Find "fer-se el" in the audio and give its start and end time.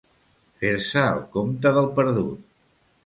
0.61-1.21